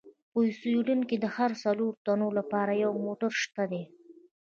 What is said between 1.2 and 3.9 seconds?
هرو څلورو تنو لپاره یو موټر شته دي.